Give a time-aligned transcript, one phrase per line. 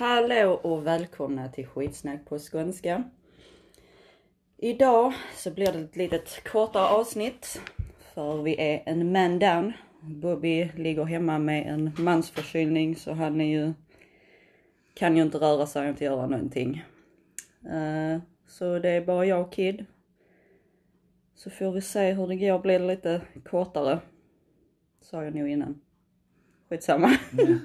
[0.00, 3.04] Hallå och välkomna till skitsnack på skånska.
[4.56, 7.60] Idag så blir det ett litet kortare avsnitt.
[8.14, 9.72] För vi är en man down.
[10.00, 13.72] Bobby ligger hemma med en mansförkylning så han är ju,
[14.94, 16.84] kan ju inte röra sig och inte göra någonting.
[17.64, 19.84] Eh, så det är bara jag och Kid.
[21.34, 23.98] Så får vi se hur det går, blir det lite kortare.
[25.00, 25.80] Sa jag nog innan.
[26.68, 27.18] Skitsamma.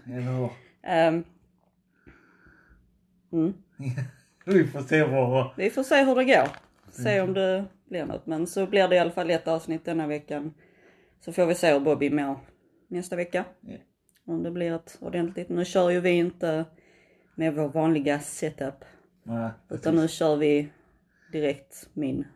[0.05, 0.49] Hur?
[0.87, 1.23] Ehm,
[3.31, 3.53] mm.
[4.45, 5.49] Vi får se vad...
[5.57, 6.47] Vi får se hur det går.
[6.91, 8.25] Se om det blir något.
[8.25, 10.53] Men så blir det i alla fall ett avsnitt denna veckan.
[11.19, 12.39] Så får vi se hur Bobby mår
[12.87, 13.45] nästa vecka.
[13.61, 13.77] Ja.
[14.25, 15.49] Om det blir ett ordentligt.
[15.49, 16.65] Nu kör ju vi inte
[17.35, 18.85] med vår vanliga setup.
[19.23, 20.69] Nej, Utan nu kör vi
[21.31, 22.27] direkt min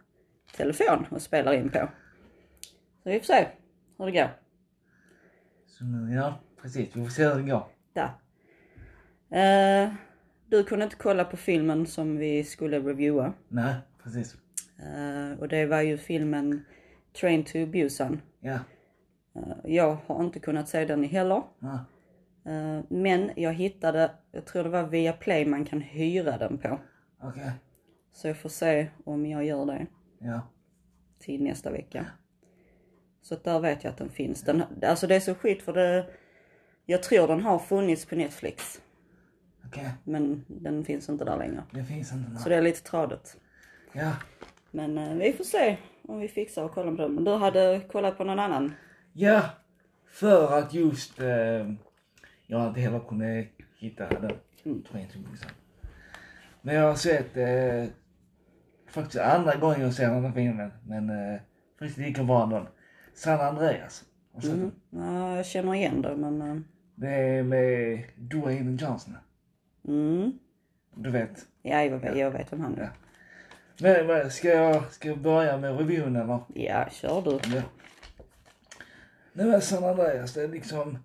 [0.56, 1.90] telefon och spelar in på.
[3.04, 3.48] Så vi får se
[3.98, 4.30] hur det går.
[5.68, 6.96] Så nu, ja, precis.
[6.96, 7.68] Vi får se hur det går.
[7.94, 8.12] Där.
[9.32, 9.94] Eh,
[10.50, 13.34] du kunde inte kolla på filmen som vi skulle reviewa.
[13.48, 14.38] Nej, precis.
[14.80, 16.66] Eh, och det var ju filmen
[17.20, 18.22] Train to Busan.
[18.40, 18.60] Ja.
[19.36, 21.44] Eh, jag har inte kunnat se den heller.
[21.60, 21.86] ja.
[22.52, 26.80] Eh, men jag hittade, jag tror det var via Play man kan hyra den på.
[27.22, 27.52] Okej.
[28.14, 29.86] Så jag får se om jag gör det
[30.20, 30.42] Ja.
[31.20, 32.06] till nästa vecka.
[33.22, 34.42] Så där vet jag att den finns.
[34.42, 36.06] Den, alltså det är så skit för det,
[36.86, 38.82] jag tror den har funnits på Netflix.
[39.70, 39.90] Okej.
[40.04, 41.64] Men den finns inte där längre.
[41.72, 42.42] Det finns inte något.
[42.42, 43.38] Så det är lite tradigt.
[43.94, 44.12] Ja.
[44.72, 47.24] Men eh, vi får se om vi fixar och kolla på den.
[47.24, 48.74] Du hade kollat på någon annan?
[49.14, 49.42] Ja.
[50.12, 51.20] För att just...
[51.20, 51.72] Eh,
[52.48, 53.48] jag inte heller kunde
[53.80, 54.32] hitta den.
[54.66, 54.84] Mm.
[56.62, 57.38] Men jag har sett...
[57.38, 57.86] Eh,
[58.88, 60.72] faktiskt andra gången jag ser den här filmen.
[60.88, 61.40] Men eh,
[61.80, 62.68] faktiskt lika bra ändå.
[63.14, 64.06] San Andreas.
[64.34, 64.72] Har du sett Mm.
[64.90, 65.02] den?
[65.04, 66.42] Ja, jag känner igen det men...
[66.42, 66.58] eh,
[66.96, 69.18] Det är med Dwayne Johnson.
[69.88, 70.40] Mm.
[70.96, 71.48] Du vet.
[71.62, 72.82] Ja, jag vet, jag vet vem han är.
[72.82, 72.90] Ja.
[73.82, 76.40] Men, men ska, jag, ska jag börja med reviewen eller?
[76.54, 77.32] Ja, kör du.
[77.56, 77.62] Ja.
[79.34, 80.98] Nej men San Andreas, det är liksom...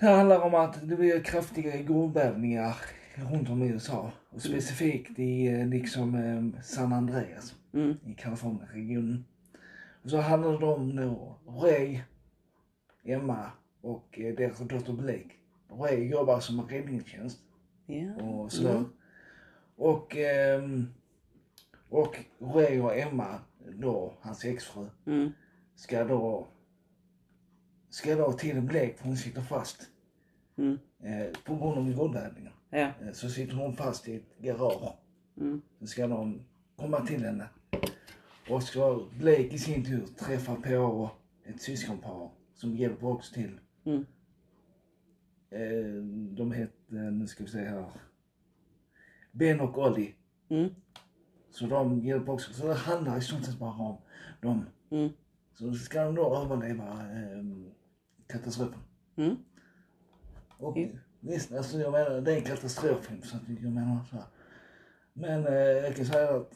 [0.00, 2.76] Det handlar om att det blir kraftiga jordbävningar
[3.14, 4.12] runt om i USA.
[4.30, 7.96] Och specifikt i eh, liksom eh, San Andreas Mm.
[8.06, 9.24] i Kalifornienregionen.
[10.02, 12.00] Och så handlar det om då Ray,
[13.04, 13.50] Emma
[13.80, 15.30] och eh, deras dotter Blake.
[15.68, 17.38] Ray jobbar som räddningstjänst
[17.86, 18.14] Ja.
[18.22, 18.76] och sådär.
[18.76, 18.90] Mm.
[19.76, 20.86] Och, ehm,
[21.88, 23.40] och Ray och Emma,
[23.74, 25.32] då hans exfru, Mm.
[25.74, 26.48] ska då
[27.90, 29.90] ska då till en blek för hon sitter fast
[30.56, 30.78] Mm.
[31.02, 32.52] eh, på grund av jordbävningen.
[32.70, 32.78] Ja.
[32.78, 34.94] Eh, så sitter hon fast i ett garage.
[35.40, 35.62] Mm.
[35.80, 36.40] Så ska de
[36.76, 37.48] komma till henne.
[38.50, 41.10] Och ska Blake i sin tur träffa på
[41.44, 43.60] ett syskonpar som hjälper också till.
[43.84, 44.06] Mm.
[45.50, 46.02] Eh,
[46.36, 47.86] de heter, nu ska vi se här,
[49.32, 50.14] Ben och Ollie.
[50.48, 50.68] Mm.
[51.50, 52.52] Så de hjälper också.
[52.52, 53.96] Så det handlar i stort sett bara om
[54.40, 54.64] dem.
[54.90, 55.08] Mm.
[55.54, 57.44] Så ska de då överleva eh,
[58.26, 58.80] katastrofen.
[59.16, 59.36] Mm.
[60.58, 60.98] Och Mm.
[61.20, 64.24] visst, alltså jag menar det är en katastroffilm så att jag menar så här.
[65.12, 66.52] Men eh, jag kan säga att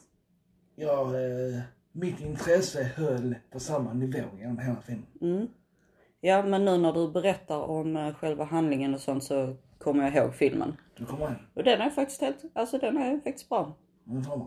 [0.76, 1.60] jag, eh,
[1.92, 5.06] mitt intresse höll på samma nivå genom hela filmen.
[6.22, 6.28] Mm.
[6.37, 10.15] Ja, men nu när du berättar om eh, själva handlingen och sånt så kommer jag
[10.25, 10.77] ihåg filmen.
[10.97, 13.75] Du kommer in, Och den är faktiskt helt, alltså den är faktiskt bra.
[14.05, 14.47] den kommer.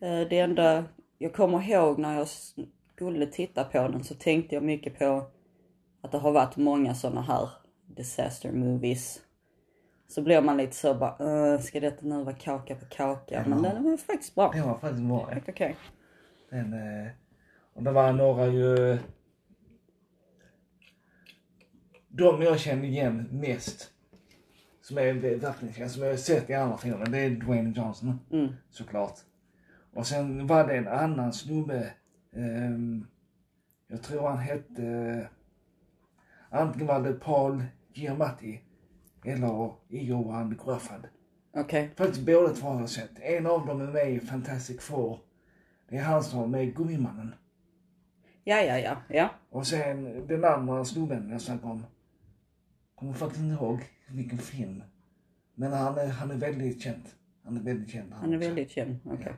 [0.00, 0.84] Eh, Det enda
[1.18, 2.28] jag kommer ihåg när jag
[2.94, 5.22] skulle titta på den så tänkte jag mycket på
[6.02, 7.48] att det har varit många såna här
[7.86, 9.20] disaster movies.
[10.08, 13.44] Så blir man lite så bara, "Äh, ska detta nu vara kaka på kaka?
[13.48, 14.50] Men den var faktiskt bra.
[14.54, 15.24] Den var faktiskt bra.
[15.28, 15.34] ja.
[15.34, 15.76] Helt okej.
[16.50, 17.08] Den, eh,
[17.74, 18.98] och det var några ju...
[22.18, 23.90] De jag kände igen mest,
[24.80, 28.48] som är verkligen som jag har sett i andra filmer, det är Dwayne Johnson Mm.
[28.70, 29.18] såklart.
[29.94, 31.90] Och sen var det en annan snubbe,
[32.36, 33.06] ehm,
[33.88, 35.28] jag tror han hette,
[36.50, 37.64] antingen var det Paul
[37.94, 38.60] Giamatti
[39.24, 41.06] eller Johan Grafad.
[41.54, 41.90] Okej.
[41.96, 43.18] Faktiskt båda två har jag sett.
[43.20, 45.18] En av dem är med i Fantastic Four.
[45.88, 47.34] Det är han som i Gummimannen.
[48.44, 49.28] Ja, ja, ja, ja.
[49.50, 51.84] Och sen den andra snubben jag snackade om.
[52.96, 54.82] Kommer faktiskt inte ihåg vilken film.
[55.54, 57.02] Men han är, han är väldigt känd.
[57.44, 58.12] Han är väldigt känd.
[58.12, 58.48] Han är också.
[58.48, 58.98] väldigt känd.
[59.04, 59.32] Okej.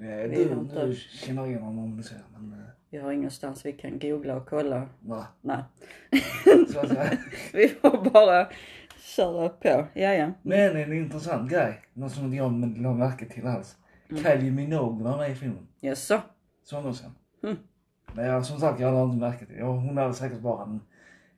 [0.00, 2.20] Eh, Vi Du, inte- du känner igen honom om du ser.
[2.32, 2.58] Men, eh,
[2.90, 4.88] Vi har ingenstans vi kan googla och kolla.
[5.00, 5.26] va?
[5.40, 5.62] Nej.
[6.72, 7.10] Så säga.
[7.52, 8.48] Vi får bara
[9.16, 9.86] köra på.
[9.94, 10.32] Ja, ja.
[10.42, 11.80] Men en intressant grej.
[11.92, 13.76] Något som inte jag la märke till alls.
[14.10, 14.22] Mm.
[14.22, 15.66] Kylie Minogue var med i filmen.
[15.80, 16.20] Jaså?
[16.64, 17.14] Sångerskan.
[17.42, 17.56] Mm.
[18.14, 19.54] Men jag, som sagt, jag har inte märkt det.
[19.54, 20.80] Ja, hon hade säkert bara en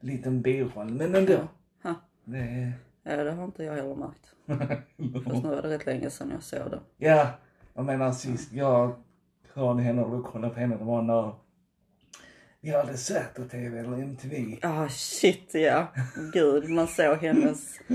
[0.00, 0.90] liten biroll.
[0.90, 1.48] Men ändå.
[1.82, 1.94] Ha.
[2.24, 2.72] Det är...
[3.02, 4.34] Ja, det har inte jag heller märkt.
[5.24, 6.80] Fast nu var det rätt länge sedan jag såg det.
[6.96, 7.30] Ja,
[7.74, 8.94] jag menar sist jag
[9.54, 11.32] hörde henne och kollade på henne, det var när
[12.60, 14.58] vi hade Säter-TV eller MTV.
[14.62, 15.86] Ah shit ja.
[16.32, 17.80] Gud, man såg hennes...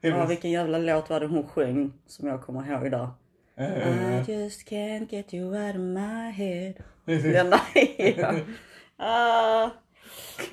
[0.00, 3.08] Ja, vilken jävla låt var det hon sjöng som jag kommer ihåg där.
[3.58, 6.74] I just can't get you out of my head.
[7.04, 7.60] Den där,
[8.20, 8.34] ja.
[8.96, 9.70] Ah,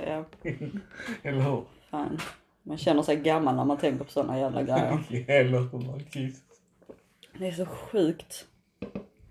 [0.07, 0.25] ja,
[1.23, 1.65] Eller hur?
[1.91, 2.19] fan.
[2.63, 5.25] Man känner sig gammal när man tänker på såna jävla grejer.
[5.27, 6.33] Eller hur?
[7.39, 8.45] Det är så sjukt.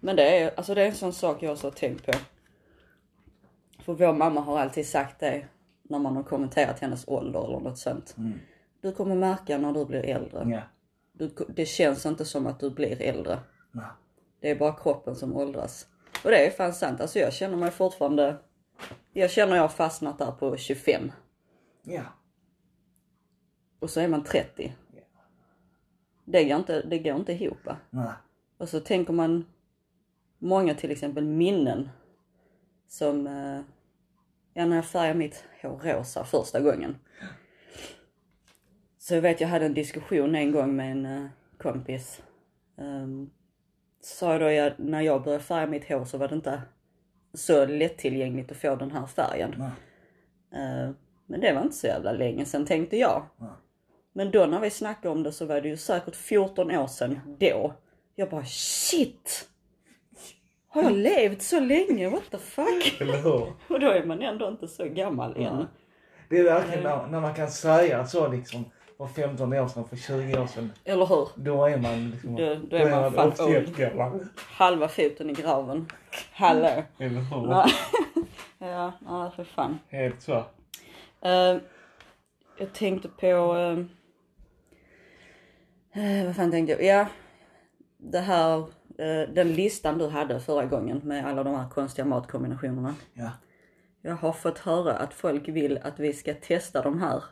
[0.01, 2.13] Men det är, alltså det är en sån sak jag också har tänkt på.
[3.83, 5.45] För vår mamma har alltid sagt det
[5.83, 8.17] när man har kommenterat hennes ålder eller något sånt.
[8.81, 10.47] Du kommer märka när du blir äldre.
[10.51, 10.61] Ja.
[11.13, 13.39] Du, det känns inte som att du blir äldre.
[13.73, 13.85] Nej.
[14.41, 15.87] Det är bara kroppen som åldras.
[16.25, 17.01] Och det är fan sant.
[17.01, 18.37] Alltså jag känner mig fortfarande...
[19.13, 21.13] Jag känner jag har fastnat där på 25.
[21.83, 22.03] Ja.
[23.79, 24.73] Och så är man 30.
[26.25, 27.65] Det går inte, det går inte ihop.
[27.65, 27.77] va?
[27.91, 28.13] Nej.
[28.59, 29.47] Och så tänker man
[30.39, 31.89] många till exempel minnen
[32.89, 33.61] som, eh,
[34.55, 36.97] ja när jag färgade mitt hår rosa första gången.
[38.99, 41.27] Så jag vet jag hade en diskussion en gång med en eh,
[41.59, 42.23] kompis.
[42.77, 43.31] Um,
[44.01, 46.63] sa jag då jag, när jag började färga mitt hår så var det inte
[47.35, 49.55] så lättillgängligt att få den här färgen.
[49.59, 49.71] Nej.
[50.63, 50.91] Eh,
[51.27, 53.27] men det var inte så jävla länge sedan tänkte jag.
[53.37, 53.51] Nej.
[54.13, 57.37] Men då när vi snackade om det så var det ju säkert 14 år sedan
[57.39, 57.75] då.
[58.15, 59.49] Jag bara shit!
[60.69, 62.09] Har jag levt så länge?
[62.09, 62.97] What the fuck?
[63.01, 63.53] Eller hur?
[63.69, 65.67] Och då är man ändå inte så gammal än.
[66.29, 68.65] Det är verkligen när, när man kan säga så liksom
[68.99, 70.73] för 15 år sedan, för 20 år sedan.
[70.85, 71.29] Eller hur?
[71.37, 72.37] Då är man liksom...
[72.37, 73.33] Då- då är man fan.
[74.37, 75.87] Halva foten i graven.
[76.33, 76.83] Hallå.
[76.99, 77.49] Eller hur?
[77.51, 77.67] Ja,
[78.59, 79.79] ja, ja för fan.
[79.89, 80.33] Helt så.
[81.21, 81.57] Eh,
[82.59, 83.27] jag tänkte på...
[83.57, 83.79] eh,
[86.21, 86.85] eh, vad fan tänkte jag?
[86.85, 87.07] Ja,
[87.99, 88.59] det här,
[88.99, 92.95] eh, den listan du hade förra gången med alla de här konstiga matkombinationerna.
[93.15, 93.31] Ja.
[94.03, 97.23] Jag har fått höra att folk vill att vi ska testa de här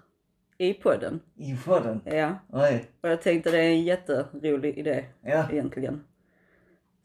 [0.61, 1.21] i podden.
[1.37, 2.01] Inför den.
[2.17, 2.85] Ja, Nej.
[3.01, 5.51] och jag tänkte det är en jätterolig idé Ja.
[5.53, 6.05] egentligen.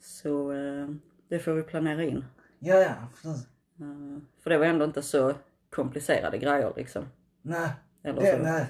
[0.01, 0.87] Så eh,
[1.29, 2.25] det får vi planera in.
[2.59, 3.47] Ja, ja, precis.
[3.79, 5.33] Eh, för det var ändå inte så
[5.69, 7.03] komplicerade grejer liksom.
[7.41, 7.69] Nej.
[8.03, 8.43] Eller Det, så.
[8.43, 8.65] nej.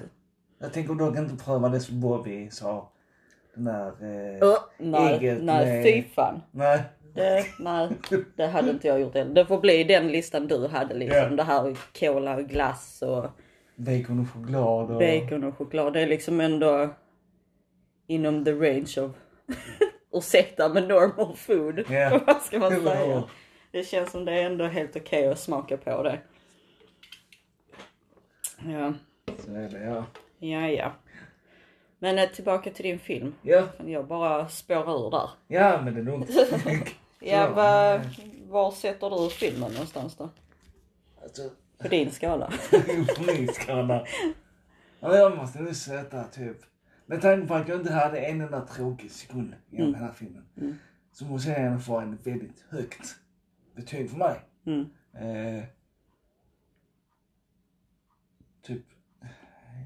[0.58, 2.92] Jag tänker dock inte pröva det som Bobby sa.
[3.54, 3.86] Den där...
[3.88, 6.42] Eh, Ö, nej, Eget nej med- fy fan.
[6.50, 6.82] Nej.
[7.14, 7.88] Det, nej,
[8.36, 9.34] det hade inte jag gjort heller.
[9.34, 11.18] Det får bli den listan du hade liksom.
[11.22, 11.28] Ja.
[11.28, 13.24] Det här cola och glass och
[13.76, 14.98] Bacon och choklad och...
[14.98, 15.92] bacon och choklad.
[15.92, 16.94] Det är liksom ändå
[18.06, 19.12] inom the range of,
[20.12, 21.84] ursäkta men normal food.
[21.90, 22.20] Ja.
[22.26, 23.24] Vad ska man säga?
[23.70, 26.20] Det känns som det är ändå helt okej att smaka på det.
[28.66, 28.92] Ja,
[29.38, 30.04] Så är det, ja.
[30.38, 30.92] ja, ja.
[31.98, 33.34] Men eh, tillbaka till din film.
[33.42, 35.30] Ja, Jag bara spårar ur där.
[35.46, 36.30] ja men det är lugnt.
[37.20, 38.00] Ja, va,
[38.48, 40.28] var sätter du filmen någonstans då?
[41.22, 41.42] alltså,
[41.78, 42.52] På din skala?
[43.16, 44.06] på min skala.
[45.00, 46.56] Ja, jag måste nu sätta typ...
[47.06, 50.44] Med tanke på att jag inte hade en enda tråkig sekund i den här filmen.
[51.12, 53.16] Så måste jag ändå få en väldigt högt
[53.76, 54.40] betyg för mig.
[54.66, 54.86] Mm.
[55.14, 55.64] Eh,
[58.62, 58.82] typ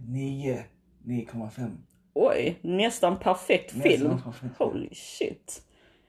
[0.08, 0.64] 9,
[1.04, 1.76] 9,5.
[2.14, 4.22] Oj, nästan perfekt Nästan film.
[4.22, 4.58] perfekt.
[4.58, 5.62] Holy shit.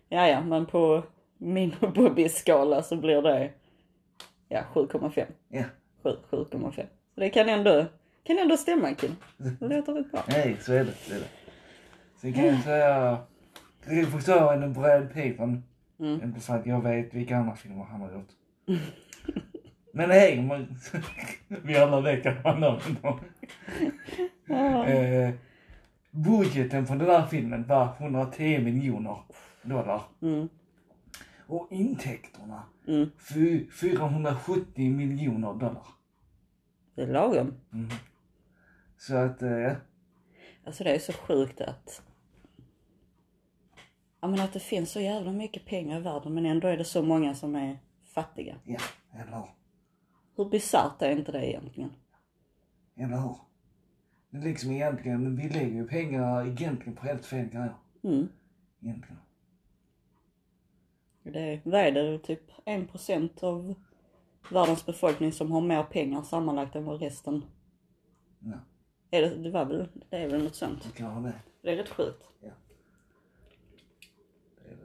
[0.10, 1.04] Ja, ja, men på
[1.38, 3.52] min och Bobbys skala så blir det
[4.48, 5.26] ja, 7,5.
[5.48, 5.64] Ja,
[6.04, 6.72] 7, 7,5.
[7.16, 7.86] Så det kan ändå,
[8.24, 9.16] kan ändå stämma Kim.
[9.38, 10.24] Det låter rätt bra.
[10.28, 10.94] nej så är det.
[10.94, 11.28] Så är det.
[12.16, 13.18] Sen kan jag säga...
[13.86, 15.40] Jag förstår en Brad Pitt.
[15.40, 15.62] Mm.
[16.24, 18.30] Inte för att jag vet vilka andra filmer han har gjort.
[19.94, 20.78] Men hej, man,
[21.48, 23.20] vi alla vet att han har dem.
[24.88, 25.34] eh,
[26.12, 29.18] budgeten på den här filmen var 110 miljoner
[29.62, 30.02] dollar.
[30.22, 30.50] Mm.
[31.52, 33.10] Och intäkterna Mm.
[33.18, 35.86] fy- 470 miljoner dollar.
[36.96, 37.54] Det är lagom.
[38.98, 39.76] Så att, eh, ja.
[40.66, 42.02] Alltså det är så sjukt att
[44.22, 46.84] Ja men att det finns så jävla mycket pengar i världen men ändå är det
[46.86, 48.56] så många som är fattiga.
[48.66, 48.80] ja,
[49.14, 49.46] eller hur?
[50.36, 51.92] Hur bisarrt är inte det egentligen?
[52.96, 53.36] Eller hur?
[54.30, 57.74] Det är liksom egentligen, vi lägger ju pengar egentligen på helt fel grejer.
[58.04, 58.28] Mm.
[58.82, 59.18] Egentligen.
[61.24, 63.76] Det är, vad är det, typ 1% av
[64.52, 67.46] världens befolkning som har mer pengar sammanlagt än vad resten.
[68.40, 68.58] Ja,
[69.12, 70.84] Är det, det var väl, det är väl något sånt.
[70.84, 71.40] det kan vara det.
[71.62, 72.30] Det är rätt sjukt.
[72.42, 72.54] det, är
[74.76, 74.82] det.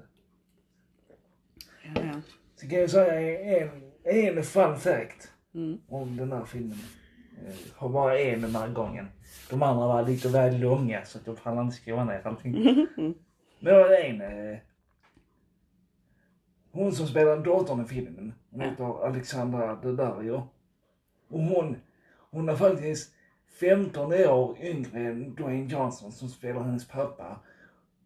[2.00, 2.20] Ja, ja.
[2.56, 3.92] Så kan jag säga en,
[4.36, 5.80] en fun fact Mm.
[5.88, 6.78] om den här filmen.
[7.46, 9.08] eh, har bara en den här gången.
[9.50, 12.52] De andra var lite väl långa så att jag pallade inte skriva ner allting.
[12.96, 13.14] Men
[13.60, 14.20] det var en.
[16.76, 18.34] Hon som spelar datorn i filmen.
[18.50, 20.48] Hon heter Alexandra Daddario.
[21.28, 21.76] Och hon,
[22.30, 23.14] hon är faktiskt
[23.60, 27.40] 15 år yngre än Dwayne Johnson som spelar hennes pappa.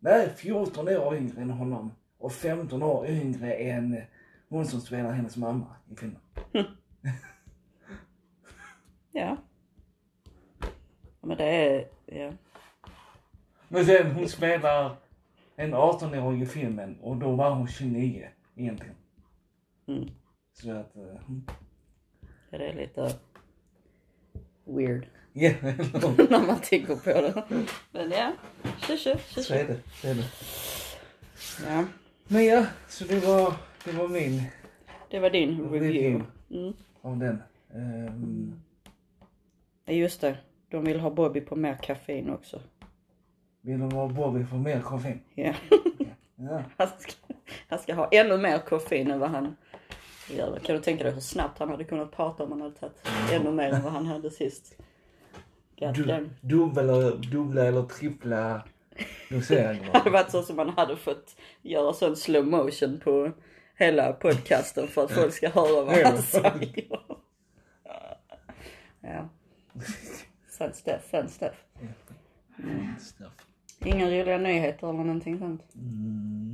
[0.01, 1.93] Nej, 14 år yngre än honom.
[2.19, 4.03] Och 15 år yngre än
[4.49, 6.21] hon som spelar hennes mamma i filmen.
[9.13, 9.37] Ja.
[11.21, 12.33] Men det är, ja.
[13.69, 14.97] Men sen hon spelar
[15.57, 18.29] en 18-åring i filmen och då var hon 29
[18.61, 18.95] egentligen.
[19.87, 20.09] Mm.
[20.53, 21.47] Så att, eh, mm.
[22.51, 23.15] det är lite
[24.65, 25.51] weird ja,
[26.31, 27.45] när man tänker på det.
[27.93, 28.33] Men ja,
[28.87, 29.81] tjo tjo, så är det.
[29.95, 30.25] Så är det.
[31.67, 31.85] Ja,
[32.29, 34.43] Men ja, så det var, det var min
[35.11, 36.25] det var din review.
[36.51, 36.75] Mm.
[37.03, 37.43] av den.
[37.75, 38.61] Um,
[39.85, 40.39] Ja, Just det,
[40.69, 42.61] de vill ha Bobby på mer kaffein också.
[43.61, 45.21] vill de ha Bobby få mer koffein?
[45.35, 45.55] Ja.
[46.37, 46.63] Ja.
[47.69, 49.57] han ska ha ännu mer koffein än vad han
[50.31, 50.59] gör.
[50.59, 53.51] Kan du tänka dig hur snabbt han hade kunnat prata om han hade tagit ännu
[53.51, 54.77] mer än vad han hade sist?
[55.75, 58.63] Du, dubbla, eller, dubbla eller trippla
[59.31, 59.85] doseringar.
[59.93, 63.33] Det hade varit så som man hade fått göra sån slow motion på
[63.77, 66.87] hela podcasten för att folk ska höra vad han säger.
[69.01, 69.29] Ja.
[70.59, 71.65] Fun stuff, fun stuff.
[73.01, 73.33] Stuff.
[73.85, 75.63] Inga roliga nyheter eller någonting sånt.
[75.75, 76.50] Mm.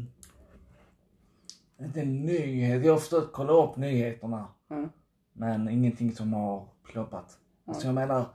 [1.78, 2.84] Inte nyhet.
[2.84, 4.48] Jag har försökt kolla upp nyheterna.
[4.70, 4.88] Mm.
[5.32, 7.38] Men ingenting som har ploppat.
[7.72, 8.26] Så jag menar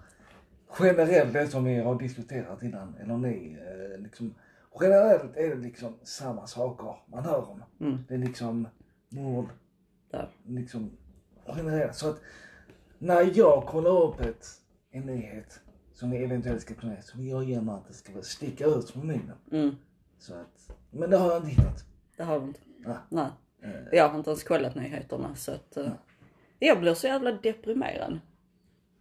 [0.80, 4.34] generellt det som vi har diskuterat innan, eller ni, eh, liksom.
[4.82, 7.64] Generellt är det liksom samma saker man hör om.
[7.80, 7.98] Mm.
[8.08, 8.68] Det är liksom
[9.10, 9.50] mord,
[10.46, 10.92] liksom
[11.56, 11.96] generellt.
[11.96, 12.22] Så att
[13.00, 14.48] när jag kollar upp ett,
[14.92, 15.60] en nyhet
[15.94, 19.08] som vi eventuellt ska kunna så vill jag gärna att det ska sticka ut från
[19.08, 19.38] munnen.
[19.52, 19.76] Mm.
[20.20, 21.86] Så att, men det har jag inte hittat.
[22.18, 22.60] Det har du inte.
[22.86, 22.98] Nej.
[23.10, 23.30] Nej.
[23.64, 25.92] Eh, Jag har inte ens kollat nyheterna så att uh,
[26.60, 28.20] jag blir så jävla deprimerad.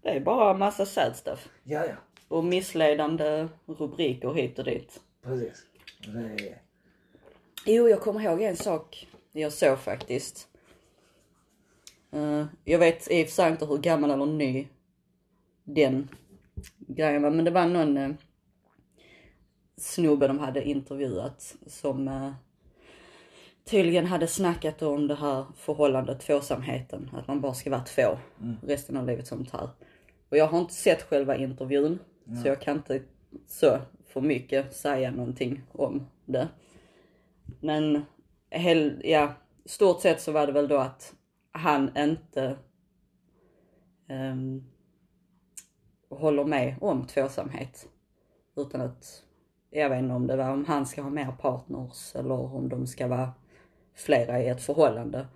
[0.03, 1.49] Det är bara massa sad stuff.
[1.65, 1.95] Ja, ja,
[2.29, 5.01] Och missledande rubriker hit och dit.
[5.23, 5.67] precis.
[6.07, 6.63] Det är,
[7.67, 10.49] Jo, jag kommer ihåg en sak jag såg faktiskt.
[12.13, 14.69] Eh, jag vet i och för sig inte hur gammal eller ny
[15.65, 16.09] den
[16.79, 18.15] grejen var, men det var någon uh,
[19.77, 22.33] snubbe de hade intervjuat som uh,
[23.65, 28.19] tydligen hade snackat om det här förhållandet, tvåsamheten, att man bara ska vara två
[28.63, 29.69] resten av livet sånt här.
[30.29, 31.99] Och jag har inte sett själva intervjun,
[32.43, 33.03] så jag kan inte
[33.47, 36.49] så för mycket säga någonting om det.
[37.61, 38.05] Men
[38.51, 39.33] hel, ja,
[39.65, 41.15] stort sett så var det väl då att
[41.53, 42.57] han inte
[44.09, 44.65] ehm,
[46.11, 47.89] håller med om tvåsamhet.
[48.57, 49.25] Utan att,
[49.71, 52.87] jag vet inte om det var om han ska ha mer partners eller om de
[52.87, 53.33] ska vara
[53.95, 55.27] flera i ett förhållande.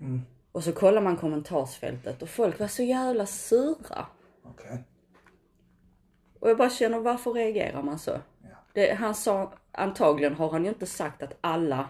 [0.00, 4.06] mm, Och så kollar man kommentarsfältet och folk var så jävla sura.
[4.44, 4.84] okej.
[6.40, 8.10] Och jag bara känner, varför reagerar man så?
[8.42, 8.48] Ja.
[8.72, 11.88] Det, han sa, antagligen har han ju inte sagt att alla,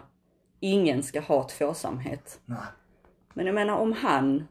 [0.59, 2.41] ingen ska ha tvåsamhet.
[2.45, 2.57] Nej.
[3.33, 4.47] Men jag menar om han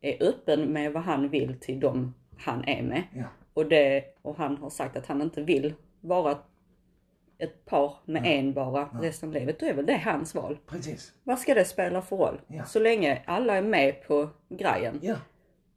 [0.00, 3.02] är öppen med vad han vill till dem han är med.
[3.12, 3.24] Ja.
[3.54, 6.38] Och, det, och han har sagt att han inte vill vara
[7.38, 9.60] ett par med en bara resten av livet.
[9.60, 10.58] Då är väl det hans val.
[10.66, 11.12] Precis.
[11.24, 12.40] Vad ska det spela för roll?
[12.46, 12.64] Ja.
[12.64, 15.16] Så länge alla är med på grejen Ja,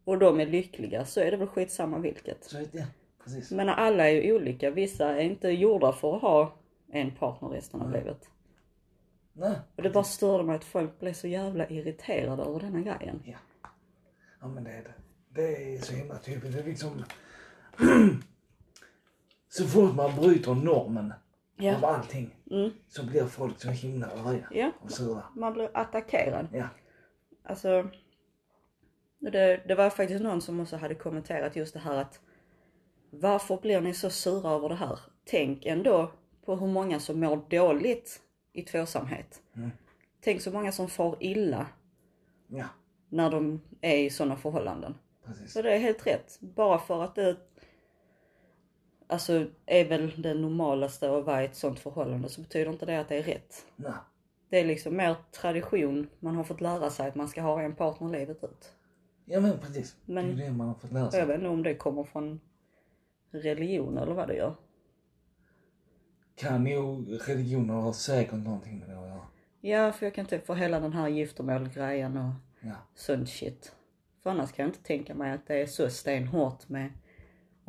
[0.03, 2.43] och de är lyckliga så är det väl skitsamma vilket.
[2.43, 2.87] så det.
[3.23, 3.51] Precis.
[3.51, 4.71] Men alla är ju olika.
[4.71, 6.55] Vissa är inte gjorda för att ha
[6.91, 8.29] en partner resten av livet.
[9.33, 9.55] Nej.
[9.75, 13.21] Och det bara störde mig att folk blev så jävla irriterade över denna grejen.
[13.25, 13.37] Ja.
[14.41, 14.93] Ja men det är det.
[15.29, 16.53] Det är så himla typiskt.
[16.53, 17.03] Det är liksom...
[19.49, 21.13] så fort man bryter normen
[21.59, 21.75] Ja.
[21.77, 22.69] av allting Mm.
[22.87, 25.23] så blir folk så himla arga Ja, och sura.
[25.35, 26.47] man blir attackerad.
[26.53, 26.67] Ja.
[27.43, 27.89] Alltså,
[29.19, 32.19] det, det var faktiskt någon som också hade kommenterat just det här att
[33.09, 34.99] varför blir ni så sura över det här?
[35.25, 36.11] Tänk ändå
[36.45, 38.21] på hur många som mår dåligt
[38.53, 39.41] i tvåsamhet.
[39.55, 39.71] Mm.
[40.21, 41.67] Tänk så många som far illa
[42.47, 42.65] Ja,
[43.09, 44.95] när de är i sådana förhållanden.
[45.25, 45.53] precis.
[45.53, 46.37] Så det är helt rätt.
[46.41, 47.37] Bara för att det
[49.09, 52.99] alltså är väl det normalaste att vara i ett sånt förhållande så betyder inte det
[52.99, 53.65] att det är rätt.
[53.75, 53.91] Nej.
[54.49, 56.09] Det är liksom mer tradition.
[56.19, 58.73] Man har fått lära sig att man ska ha en partner livet ut.
[59.25, 59.95] Ja men precis.
[60.05, 61.25] Men- det är det man har fått lära Jag sig.
[61.25, 62.39] vet inte om det kommer från
[63.31, 64.55] religion eller vad det gör.
[66.35, 69.19] Kan ju religioner ha säkert någonting med det att göra.
[69.61, 72.75] Ja, för jag kan typ få hela den här giftermålgrejen och Ja.
[72.95, 73.75] sånt shit.
[74.23, 76.89] För annars kan jag inte tänka mig att det är så stenhårt med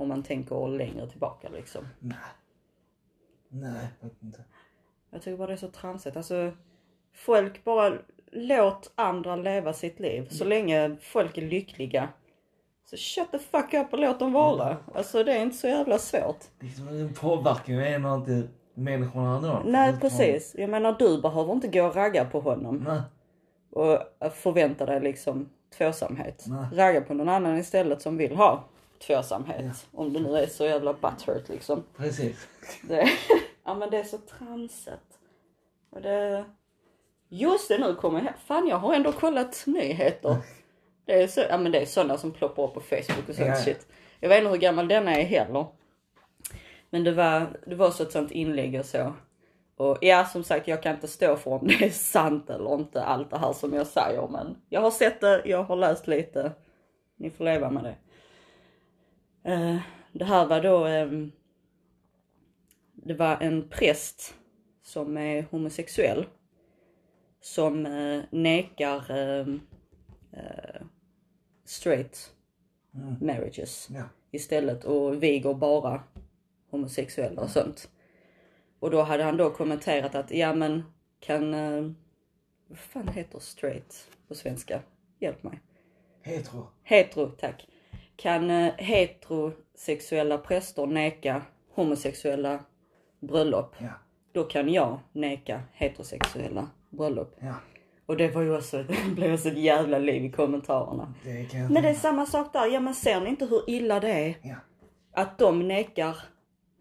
[0.00, 1.88] om man tänker längre tillbaka liksom.
[1.98, 2.18] Nej.
[3.48, 4.44] Nej, faktiskt inte.
[5.10, 6.16] Jag tycker bara det är så tramsigt.
[6.16, 6.52] Alltså,
[7.14, 7.92] folk bara
[8.32, 10.28] låt andra leva sitt liv.
[10.30, 12.08] Så länge folk är lyckliga.
[12.84, 14.76] Så shut the fuck up och låt dem vara.
[14.94, 16.44] Alltså det är inte så jävla svårt.
[16.60, 19.62] Liksom, påverkar ju ändå inte människorna ändå.
[19.64, 20.54] Nej precis.
[20.58, 22.84] Jag menar du behöver inte gå och ragga på honom.
[22.88, 23.00] Nej.
[23.70, 23.98] Och
[24.32, 26.44] förvänta dig liksom tvåsamhet.
[26.48, 26.66] Nej.
[26.72, 28.64] Ragga på någon annan istället som vill ha
[29.06, 29.86] tvåsamhet.
[29.92, 31.84] Om det nu är så jävla butthurt liksom.
[31.96, 32.48] Precis.
[32.82, 33.08] Det,
[33.64, 35.18] ja men det är så tramsigt.
[35.90, 36.44] Och det...
[37.28, 40.36] Just det, nu kommer jag Fan jag har ändå kollat nyheter.
[41.04, 43.48] Det är, så, ja, men det är sådana som ploppar upp på Facebook och sånt
[43.48, 43.56] Ja.
[43.56, 43.86] shit.
[44.20, 45.66] Jag vet inte hur gammal denna är heller.
[46.90, 49.12] Men det var, det var så ett sånt inlägg och så.
[49.76, 53.02] Och ja, som sagt, jag kan inte stå för om det är sant eller inte,
[53.02, 54.28] allt det här som jag säger.
[54.28, 56.52] Men jag har sett det, jag har läst lite.
[57.16, 57.94] Ni får leva med det.
[59.42, 59.76] Eh,
[60.12, 61.32] det här var då, ehm,
[62.92, 64.34] det var en präst
[64.82, 66.26] som är homosexuell.
[67.40, 69.60] Som eh, nekar ehm,
[70.32, 70.82] eh,
[71.64, 72.34] straight
[72.94, 73.16] Mm.
[73.20, 74.02] marriages Ja.
[74.30, 76.02] istället och viger bara
[76.70, 77.90] homosexuella och sånt.
[78.80, 80.82] Och då hade han då kommenterat att ja men
[81.20, 81.52] kan,
[82.66, 84.82] vad fan heter straight på svenska?
[85.18, 85.60] Hjälp mig.
[86.22, 86.66] Hetero.
[86.82, 87.68] Hetero, tack.
[88.20, 91.42] Kan eh, heterosexuella präster neka
[91.74, 92.64] homosexuella
[93.20, 93.74] bröllop?
[93.78, 93.88] Ja.
[94.32, 97.36] Då kan jag neka heterosexuella bröllop.
[97.40, 97.54] Ja.
[98.06, 101.14] Och det var ju också, det blev också ett jävla liv i kommentarerna.
[101.24, 102.66] Det Men det är samma sak där.
[102.66, 104.56] Ja men ser ni inte hur illa det är Ja.
[105.12, 106.16] att de nekar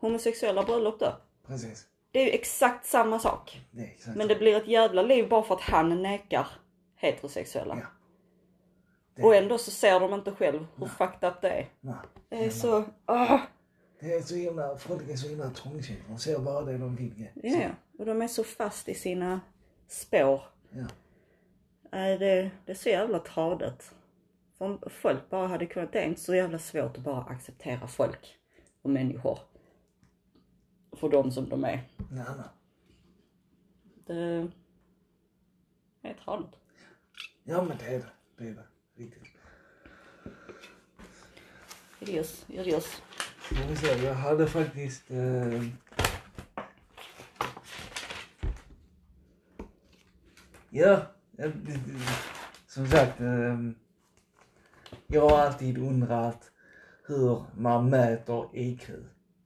[0.01, 1.13] homosexuella bröllop då?
[1.47, 1.85] Precis.
[2.11, 3.61] Det är ju exakt samma sak.
[3.71, 4.33] Det exakt Men så.
[4.33, 6.47] det blir ett jävla liv bara för att han nekar
[6.95, 7.77] heterosexuella.
[7.79, 7.85] Ja.
[9.19, 11.69] Det- Och ändå så ser de inte själv hur fucked up det är.
[11.81, 11.95] Nej.
[12.29, 13.39] Det är så, ah,
[13.99, 16.03] Det är så himla, folk är så himla trångsynta.
[16.07, 17.29] De ser bara det de vill.
[17.35, 17.69] ja, ja.
[17.99, 19.41] Och de är så fast i sina
[19.87, 20.43] spår.
[20.71, 20.85] Ja.
[21.91, 23.95] Nej, det, det är så jävla tradigt.
[24.57, 28.35] Om folk bara hade kunnat, det är inte så jävla svårt att bara acceptera folk
[28.81, 29.39] och människor.
[30.97, 31.89] För dem som de är.
[32.11, 32.45] Nej, nej.
[34.05, 34.47] Det
[36.09, 36.55] är tradigt.
[37.43, 38.05] Ja men det är det.
[38.37, 38.63] Det är det.
[38.99, 39.23] Riktigt.
[41.99, 45.11] Vi se, jag hade faktiskt...
[45.11, 45.63] Eh,
[50.69, 51.01] ja,
[52.67, 53.21] som sagt.
[53.21, 53.59] Eh,
[55.07, 56.51] jag har alltid undrat
[57.07, 58.89] hur man mäter IQ.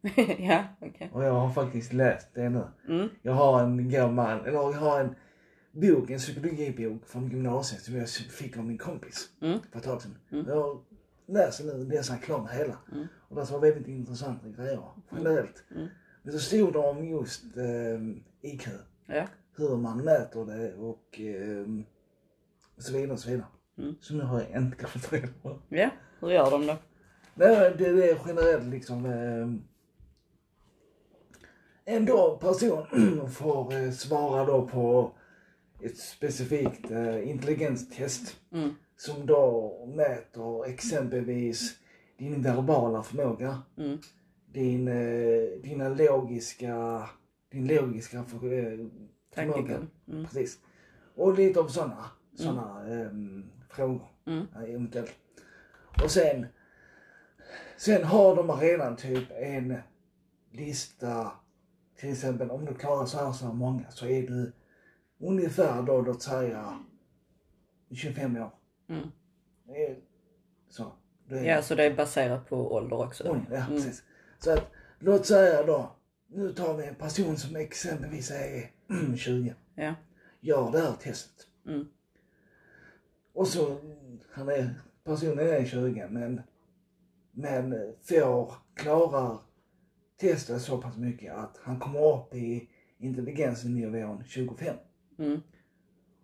[0.39, 1.09] ja, okej.
[1.13, 2.67] Och jag har faktiskt läst det nu.
[2.87, 3.09] Mm.
[3.21, 5.15] Jag har en gammal, eller jag har en
[5.73, 9.59] bok, en psykologibok från gymnasiet som jag fick av min kompis Mm.
[9.71, 10.15] för ett tag sedan.
[10.47, 10.83] Jag
[11.27, 12.77] läser nu, läser klart hela.
[12.91, 13.07] Mm.
[13.29, 14.81] Och det var väldigt intressanta grejer
[15.11, 15.63] generellt.
[15.75, 15.87] Mm.
[16.23, 18.67] Men så stod det om just eh, IQ.
[19.05, 19.27] Ja.
[19.55, 21.65] Hur man mäter det och eh,
[22.77, 23.47] så vidare och så vidare.
[23.77, 23.95] Mm.
[24.01, 25.59] Så nu har jag äntligen fått reda på.
[25.69, 26.77] Ja, hur gör de då?
[27.35, 29.05] Nej, det det är generellt liksom.
[29.05, 29.47] Eh,
[31.95, 32.85] en då person
[33.31, 35.11] får eh, svara då på
[35.85, 38.37] ett specifikt eh, intelligenstest.
[38.51, 38.69] Mm.
[38.97, 41.75] Som då mäter exempelvis
[42.17, 43.61] din verbala förmåga.
[43.77, 43.97] Mm.
[44.45, 47.09] Din, eh, dina logiska,
[47.51, 48.85] din logiska för, eh,
[49.35, 49.75] förmåga.
[50.07, 50.25] Mm.
[50.25, 50.59] Precis.
[51.15, 54.07] Och lite av sådana såna, ehm, frågor.
[54.25, 54.47] Mm.
[54.53, 55.15] Ja, eventuellt.
[56.03, 56.45] Och sen,
[57.77, 59.77] sen har de redan typ en
[60.51, 61.31] lista.
[61.99, 64.51] Till exempel om du klarar så här så här många så är du
[65.19, 66.79] ungefär då, låt säga
[67.91, 68.51] 25 år.
[68.89, 69.07] Mm.
[69.67, 69.97] Är
[70.69, 70.91] så.
[71.29, 73.23] Är, Ja, så det är baserat på ålder också?
[73.31, 73.67] Oj, ja, Mm.
[73.67, 74.03] precis.
[74.39, 74.67] Så att,
[74.99, 75.95] låt säga då,
[76.27, 78.71] nu tar vi en person som exempelvis är
[79.17, 79.55] 20.
[79.75, 79.93] Ja.
[80.39, 81.47] Gör det här testet.
[81.67, 81.87] Mm.
[83.33, 83.77] Och så,
[84.31, 84.73] han är,
[85.03, 86.41] personen är 20 men,
[87.31, 89.37] men får, klarar
[90.17, 94.75] testet så pass mycket att han kommer upp i intelligensnivån 25.
[95.17, 95.41] Mm.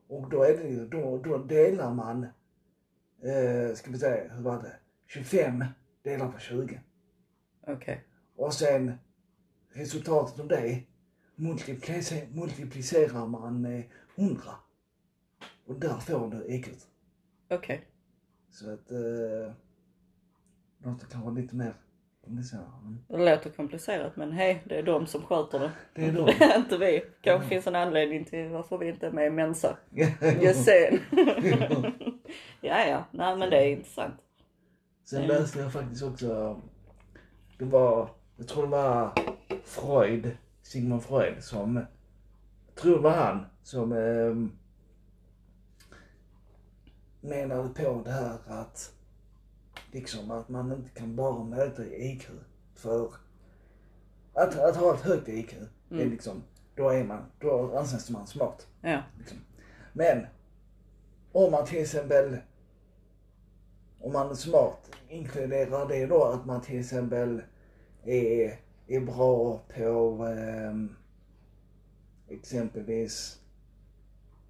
[0.08, 2.24] Och då är det ju, då, då delar man,
[3.22, 4.76] eh, ska vi säga, hur var det?
[5.08, 5.66] 25
[6.04, 6.82] delar på 20.
[7.68, 8.06] Okej.
[8.36, 8.94] Och sen
[9.74, 10.84] resultatet av det
[11.36, 13.84] multiplicerar, multiplicerar man med
[14.16, 14.42] 100.
[15.66, 16.68] Och där får du IQ.
[17.50, 17.88] Okej.
[18.50, 19.54] Så att eh,
[20.78, 21.74] låter kanske lite mer
[22.30, 22.64] komplicerat.
[22.84, 25.72] Men Det låter komplicerat men hej, det är de som sköter det.
[25.96, 26.30] det är då.
[26.56, 27.02] inte vi.
[27.22, 29.78] Kanske finns en anledning till varför vi inte är med i Mensa.
[30.42, 31.00] Just saying.
[32.62, 33.04] Ja, ja.
[33.12, 34.16] Nej men det är intressant.
[35.06, 35.36] Sen Mm.
[35.42, 36.62] läste jag faktiskt också,
[37.58, 39.12] det var, jag tror det var
[39.66, 41.76] Freud, Sigmund Freud som,
[42.68, 44.36] jag tror det var han som eh,
[47.22, 48.94] menade på det här att
[49.92, 52.28] liksom att man inte kan bara mäta IQ
[52.76, 53.12] för
[54.34, 55.50] att, att ha ett högt IQ,
[55.90, 56.10] det är Mm.
[56.12, 56.44] liksom,
[56.76, 58.68] då är man, då anses man smart.
[58.82, 59.02] Ja.
[59.18, 59.38] Liksom.
[59.94, 60.26] Men
[61.32, 62.38] om man till exempel,
[64.02, 67.42] om man är smart, inkluderar det då att man till exempel
[68.04, 70.96] är, är bra på ehm,
[72.28, 73.40] exempelvis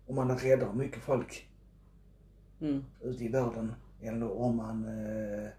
[0.08, 1.46] om man räddar mycket folk
[2.62, 2.84] Mm.
[3.02, 5.50] ute i världen eller om man eh,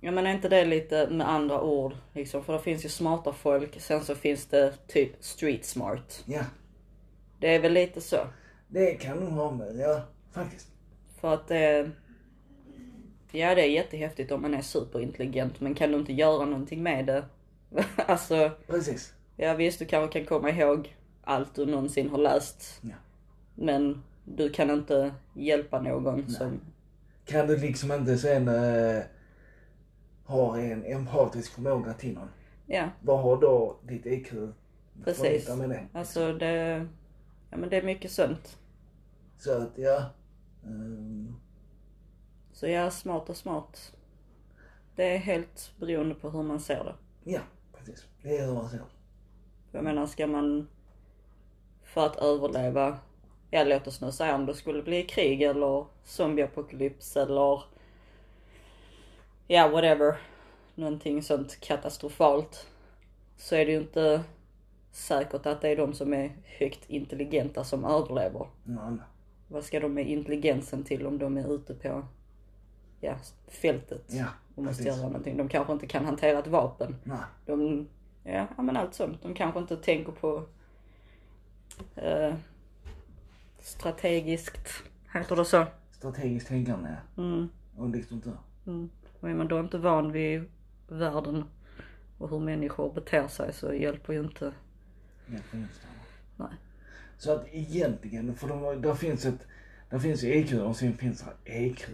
[0.00, 2.44] Ja men är inte det lite med andra ord liksom?
[2.44, 6.24] För det finns ju smarta folk, sen så finns det typ street smart.
[6.26, 6.42] ja,
[7.40, 8.16] Det är väl lite så.
[8.68, 10.68] det kan nog ha med, ja faktiskt.
[11.20, 11.90] För att det...
[13.32, 17.06] Ja det är jättehäftigt om man är superintelligent men kan du inte göra någonting med
[17.06, 17.24] det?
[17.96, 19.14] alltså, Precis.
[19.36, 22.80] ja visst du kanske kan komma ihåg allt du någonsin har läst.
[22.82, 22.94] Ja.
[23.54, 26.60] Men du kan inte hjälpa någon som...
[27.26, 29.02] Kan du liksom inte sen eh,
[30.24, 32.28] ha en empatisk förmåga till någon?
[32.66, 34.32] Ja, Vad har då ditt IQ
[35.04, 35.48] precis.
[35.56, 35.86] med det?
[35.92, 36.86] Alltså det...
[37.50, 38.58] Ja men det är mycket sunt.
[39.38, 40.10] Så att ja.
[40.64, 41.36] ehm,
[42.52, 43.92] Så ja, smart och smart.
[44.96, 46.94] Det är helt beroende på hur man ser det.
[47.32, 47.40] ja,
[47.78, 48.06] precis.
[48.22, 48.84] Det är hur man ser det.
[49.72, 50.68] Jag menar, ska man
[51.84, 52.98] för att överleva,
[53.50, 57.62] ja låt oss nu säga om det skulle bli krig eller zombieapokalyps eller
[59.46, 60.16] ja whatever,
[60.74, 62.66] någonting sånt katastrofalt.
[63.36, 64.22] Så är det ju inte
[64.90, 68.46] säkert att det är de som är högt intelligenta som överlever.
[68.64, 69.06] Nej, nej.
[69.48, 72.02] Vad ska de med intelligensen till om de är ute på
[73.00, 73.16] ja,
[73.48, 74.98] fältet Ja, och måste precis.
[74.98, 75.36] göra någonting?
[75.36, 76.96] De kanske inte kan hantera ett vapen.
[77.04, 77.18] Nej.
[77.46, 77.88] De,
[78.24, 79.22] ja, ja men allt sånt.
[79.22, 80.42] De kanske inte tänker på
[81.96, 82.34] eh,
[83.66, 84.68] strategiskt,
[85.14, 85.66] heter det så?
[85.92, 87.22] Strategiskt tänkande ja.
[87.22, 88.32] Mm, och liksom så.
[88.66, 88.90] mm.
[89.20, 90.44] Och är man då inte van vid
[90.88, 91.44] världen
[92.18, 94.52] och hur människor beter sig så hjälper ju inte.
[95.26, 95.88] Helt enstaka.
[96.36, 96.48] Nej.
[97.18, 99.46] Så att egentligen, för de, där finns ett,
[99.90, 101.84] där finns EQ och sen finns det EQ.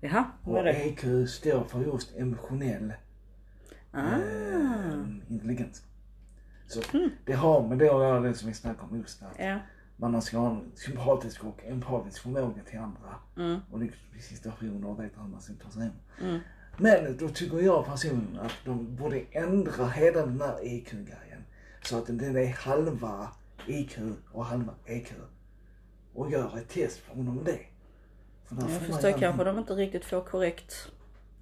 [0.00, 0.72] Jaha, vad Och är det?
[0.84, 2.92] EQ står för just emotionell
[3.92, 5.82] Ah, eh, intelligens.
[6.66, 7.10] Så Mm.
[7.24, 9.58] det har med det att göra det som vi snackade om just att ja.
[10.06, 13.14] Man ska ha en sympatisk och empatisk förmåga till andra.
[13.36, 15.92] Mm, Och liksom i situationer och veta hur man ska ta sig hem.
[16.20, 16.40] mm,
[16.76, 21.44] Men då tycker jag personligen att de borde ändra hela den här EQ-grejen.
[21.82, 23.28] Så att den är halva
[23.66, 23.98] IQ
[24.32, 25.12] och halva EQ.
[26.14, 27.60] Och gör ett test på dem det.
[28.44, 30.90] För jag förstår ju kanske de inte riktigt får korrekt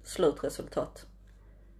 [0.03, 1.05] slutresultat.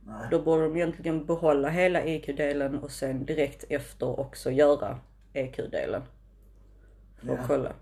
[0.06, 5.00] Nej, Då borde de egentligen behålla hela EQ-delen och sen direkt efter också göra
[5.34, 6.02] EQ-delen.
[7.18, 7.44] För att Ja.
[7.48, 7.74] kolla.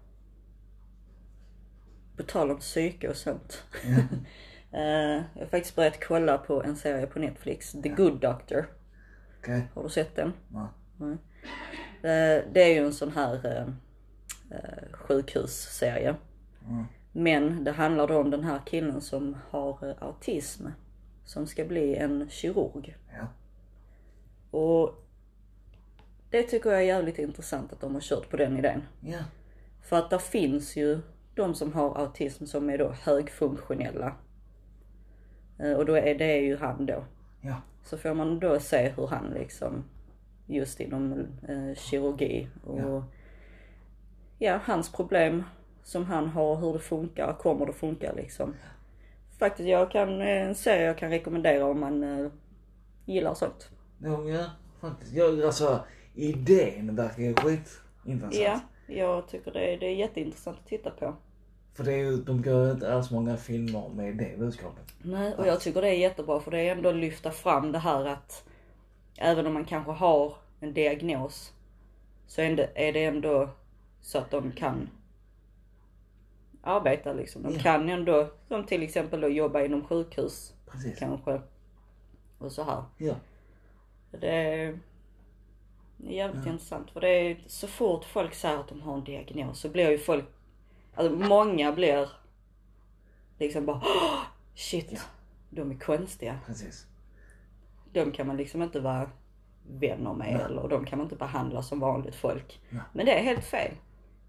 [2.18, 3.64] På tal om psyke och sånt.
[4.72, 4.82] Eh,
[5.34, 8.66] jag har faktiskt börjat kolla på en serie på Netflix, The Good Doctor.
[9.40, 9.68] okej.
[9.74, 10.34] Har du sett den?
[10.98, 11.12] Nej.
[12.02, 13.66] Eh, Det är ju en sån här
[14.52, 16.16] eh, sjukhusserie.
[16.68, 16.84] Mm.
[17.12, 20.68] Men det handlar då om den här killen som har autism.
[21.26, 22.98] Som ska bli en kirurg.
[23.14, 23.28] Ja.
[24.60, 25.05] Och
[26.36, 28.82] det tycker jag är jävligt intressant att de har kört på den idén.
[29.02, 29.20] Ja.
[29.82, 31.00] För att där finns ju
[31.36, 34.16] de som har autism som är då högfunktionella.
[35.60, 37.04] Eh, Och då är det ju han då.
[37.42, 37.62] Ja.
[37.84, 39.84] Så får man då se hur han liksom,
[40.46, 41.12] just inom
[41.48, 43.04] eh, kirurgi och Ja.
[44.38, 44.60] ja.
[44.64, 45.44] hans problem
[45.84, 48.54] som han har, hur det funkar, kommer det funka liksom.
[49.40, 52.32] Faktiskt, jag kan, eh, en serie jag kan rekommendera om man eh,
[53.06, 53.70] gillar sånt.
[54.00, 54.46] Ja, ja,
[54.82, 55.14] faktiskt.
[55.14, 58.36] Ja, alltså idén verkar ju skitintressant.
[58.36, 61.16] Ja, jag tycker det är, det är jätteintressant att titta på.
[61.74, 64.84] För det är ju, de gör ju inte alls många filmer med det budskapet.
[65.02, 67.80] Nej, och jag tycker det är jättebra för det är ändå att lyfta fram det
[67.80, 68.44] här att
[69.18, 71.54] även om man kanske har en diagnos
[72.28, 72.56] så är
[72.94, 73.50] det, ändå
[74.02, 74.90] så att de kan
[76.62, 77.44] arbeta liksom.
[77.44, 77.60] De Ja.
[77.60, 81.00] kan ändå, som till exempel då jobba inom sjukhus Precis.
[81.00, 81.42] kanske.
[82.38, 82.84] Och så här.
[82.98, 83.16] Ja.
[84.12, 84.80] Det
[86.08, 89.60] är jävligt intressant för det är så fort folk säger att de har en diagnos
[89.60, 90.26] så blir ju folk,
[90.96, 92.10] alltså många blir
[93.40, 94.22] liksom bara "Åh,
[94.56, 95.00] shit, Ja.
[95.50, 96.40] de är konstiga.
[96.46, 96.86] Precis.
[97.94, 99.10] De kan man liksom inte vara
[99.68, 100.42] vänner med Nej.
[100.46, 102.62] eller de kan man inte behandla som vanligt folk.
[102.70, 102.82] Nej.
[102.94, 103.72] Men det är helt fel.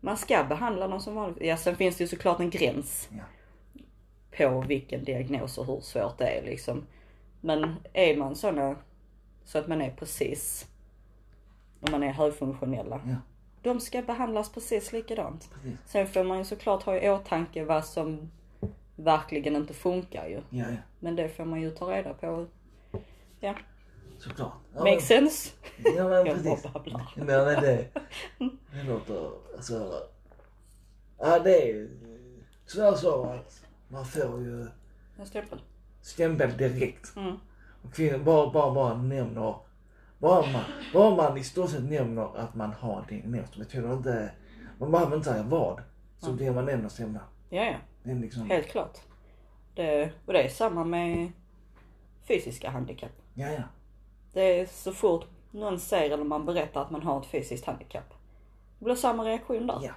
[0.01, 1.39] Man ska behandla dem som vanligt.
[1.47, 3.09] Ja, sen finns det ju såklart en gräns.
[3.13, 3.23] Ja.
[4.39, 6.87] på vilken diagnos och hur svårt det är liksom.
[7.41, 8.77] Men är man såna
[9.45, 10.67] så att man är precis,
[11.87, 13.01] om man är högfunktionella.
[13.07, 13.15] Ja.
[13.63, 15.51] De ska behandlas precis likadant.
[15.55, 15.79] Precis.
[15.87, 18.31] Sen får man ju såklart ha i åtanke vad som
[18.97, 20.41] verkligen inte funkar ju.
[20.51, 20.77] Ja, ja.
[21.01, 22.47] Men det får man ju ta reda på.
[23.41, 23.55] Ja,
[24.19, 24.53] Såklart.
[24.75, 25.51] Ja, make sense?
[25.97, 26.73] ja, men Jag bara precis.
[26.73, 27.13] babblar.
[27.17, 27.87] Men det,
[28.73, 29.93] det låter, alltså.
[31.19, 31.91] Ja, det är ju
[32.67, 34.67] tyvärr så att man får ju
[35.19, 35.61] En stämpel.
[36.01, 37.17] stämpel direkt.
[37.17, 37.37] Mm.
[37.83, 39.55] Och kvinnor bara, bara, bara nämner,
[40.19, 43.51] bara man, bara man i stort sett nämner att man har diagnos.
[43.53, 44.31] Det betyder inte,
[44.79, 45.83] man behöver inte säga vad.
[46.19, 47.21] Så blir man ändå stämda.
[47.51, 47.75] Ja, ja.
[48.03, 48.99] Det är liksom, Helt klart.
[49.75, 51.33] Det, och det är samma med
[52.29, 53.13] fysiska handikapp.
[53.35, 53.63] ja, ja.
[54.33, 58.15] Det är så fort någon säger eller man berättar att man har ett fysiskt handikapp.
[58.79, 59.79] Det blir samma reaktion där.
[59.83, 59.93] Ja,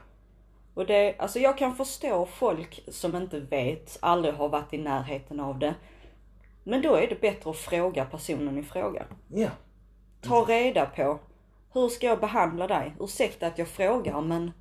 [0.74, 5.40] Och det, alltså jag kan förstå folk som inte vet, aldrig har varit i närheten
[5.40, 5.76] av det.
[6.64, 9.06] Men då är det bättre att fråga personen i fråga.
[9.28, 9.50] ja.
[10.22, 11.20] Ta reda på,
[11.74, 12.96] hur ska jag behandla dig?
[13.00, 14.52] Ursäkta att jag frågar men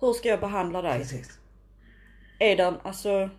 [0.00, 0.98] hur ska jag behandla dig?
[0.98, 1.38] Precis.
[2.38, 3.30] Är den, alltså,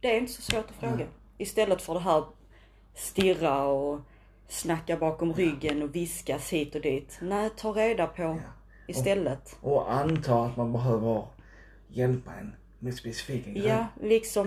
[0.00, 1.06] det är inte så svårt att fråga.
[1.38, 2.24] Istället för det här
[2.94, 4.00] stirra och
[4.48, 7.18] snacka bakom ryggen och viskas hit och dit.
[7.22, 8.40] Nej, ta reda på
[8.86, 9.56] istället.
[9.60, 11.26] Och anta att man behöver
[11.88, 13.68] hjälpa en med specifika grejer.
[13.68, 14.46] Ja, liksom,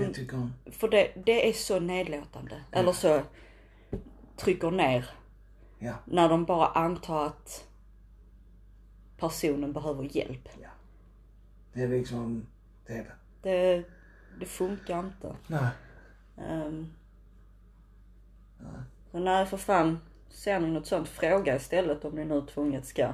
[0.66, 2.56] Det för det, det är så nedlåtande.
[2.72, 3.22] Eller så
[4.38, 5.10] trycker ner.
[5.84, 7.68] Ja, När de bara antar att
[9.18, 10.50] personen behöver hjälp.
[10.62, 10.70] ja.
[11.74, 12.48] Det är liksom,
[12.88, 13.14] det är det.
[13.42, 13.84] Det,
[14.40, 15.36] det funkar inte.
[15.48, 15.70] Nej.
[16.38, 16.94] Um,
[19.12, 20.00] så nej, för fan.
[20.30, 23.14] Ser ni något sånt, fråga istället om ni nu tvunget ska.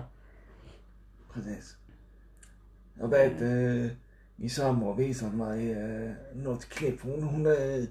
[1.33, 1.77] Precis.
[2.93, 3.97] Jag vet, eh,
[4.35, 7.01] min sambo visade mig eh, något klipp.
[7.01, 7.83] Hon, hon eh,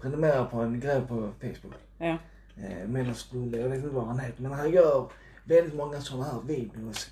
[0.00, 1.74] prenumererar på en grej på Facebook.
[1.98, 2.18] Ja.
[2.62, 4.42] Eh, Mellanstående, jag vet inte vad han heter.
[4.42, 5.10] Men han gör
[5.44, 7.10] väldigt många sådana här videos.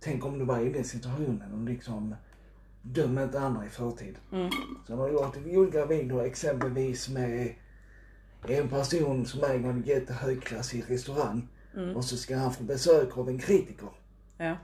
[0.00, 2.14] Tänk om du var i den situationen och liksom
[2.82, 4.16] dömer inte andra i förtid.
[4.32, 4.50] Mm.
[4.86, 7.54] Så han har gjort olika videor exempelvis med
[8.48, 11.48] en person som äger en jättehögklassig restaurang.
[11.94, 13.88] Och så ska han få besök av en kritiker.
[14.38, 14.56] Ja.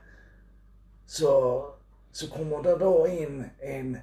[1.07, 1.65] Så,
[2.13, 3.99] så kommer det då in en,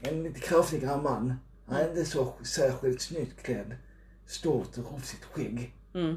[0.00, 1.34] en lite kraftigare man.
[1.66, 3.76] Han är inte så särskilt snyggt klädd.
[4.26, 5.74] Stort och rufsigt skägg.
[5.94, 6.16] Mm.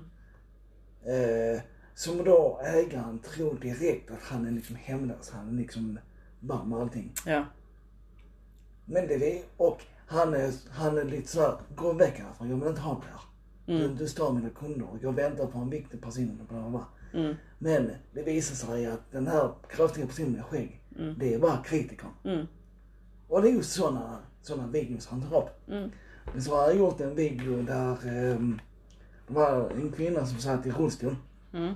[1.06, 1.62] Eh,
[1.94, 5.30] som då ägaren tror direkt att han är liksom hemlös.
[5.30, 6.00] Han är liksom
[6.40, 7.14] varm och allting.
[7.26, 7.46] Ja.
[8.86, 12.68] Men det är, och han är, han är lite såhär, gå väck härifrån, jag vill
[12.68, 13.22] inte ha det här.
[13.66, 16.86] Du, du stör mina kunder, jag väntar på en viktig person och bla bla bla.
[17.22, 17.36] Mm.
[17.60, 20.82] Men det visar sig att den här kraftiga personen med skägg,
[21.18, 22.12] det är bara kritikern.
[22.24, 22.48] Mm.
[23.28, 25.70] Och det är just sådana såna videos han tar upp.
[26.40, 28.60] Så har jag gjort en video där ehm,
[29.28, 31.16] det var en kvinna som satt i rullstol.
[31.54, 31.74] Mm.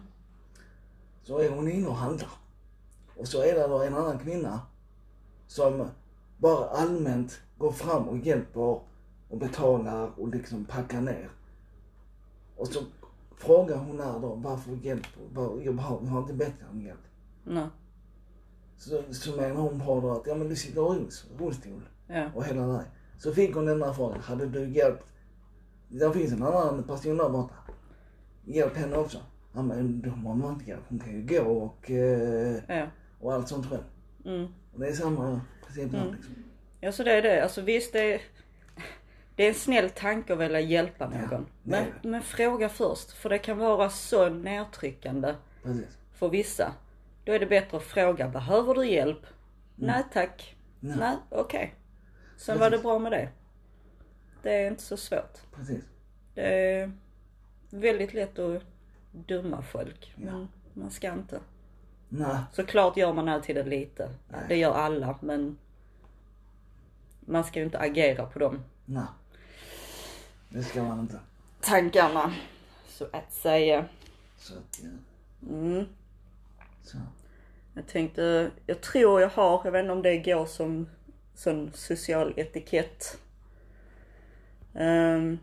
[1.24, 2.30] Så är hon inne och handlar.
[3.18, 4.62] Och så är det då en annan kvinna
[5.48, 5.88] som
[6.38, 8.60] bara allmänt går fram och hjälper
[9.30, 11.30] och betalar och liksom packar ner.
[12.56, 12.80] Och så
[13.38, 17.00] frågar hon här då varför hjälper, var, jag har, jag har inte bett om hjälp.
[17.44, 17.68] Nej.
[18.78, 22.30] Så, så menar hon på då att ja men du sitter i rull- rullstol Ja.
[22.36, 22.86] och hela det.
[23.20, 25.14] Så fick hon den där frågan, hade du hjälpt,
[25.88, 27.56] det finns en annan person där borta.
[28.46, 29.18] Hjälp henne också.
[29.54, 32.88] Ja men då har man inte hjälp, hon kan ju gå och, eh, Ja.
[33.20, 33.84] och allt sånt själv.
[34.26, 34.48] Mm.
[34.74, 36.36] Och det är samma princip där liksom.
[36.82, 37.44] Ja, så det är det.
[37.44, 38.22] Alltså visst, det är,
[39.36, 41.18] det är en snäll tanke att vilja hjälpa någon.
[41.18, 43.12] är men, men fråga först.
[43.12, 45.98] För det kan vara så nedtryckande Precis.
[46.14, 46.74] för vissa.
[47.26, 49.26] Då är det bättre att fråga, behöver du hjälp?
[49.76, 50.56] Nej tack.
[50.80, 50.96] Nej.
[51.00, 51.76] Nej, okej.
[52.40, 53.30] Sen var det bra med det.
[54.42, 55.38] Det är inte så svårt.
[55.56, 55.84] Precis.
[56.34, 56.92] Det är
[57.70, 58.64] väldigt lätt att
[59.12, 60.14] döma folk.
[60.16, 61.40] Men man ska inte.
[62.10, 62.38] Nej.
[62.54, 64.10] Såklart gör man alltid det lite.
[64.30, 64.42] Nej.
[64.48, 65.58] Det gör alla men
[67.20, 69.04] man ska ju inte agera på de Nej.
[70.50, 71.20] Det ska man inte.
[71.62, 72.34] tankarna.
[72.88, 73.86] Så att säga.
[74.38, 74.90] Så att, ja.
[75.50, 75.86] Mm.
[76.84, 76.98] Så.
[77.74, 80.88] Jag tänkte, jag tror jag har, jag vet inte om det går som
[81.40, 83.18] sån social etikett.
[84.74, 85.40] Ehm,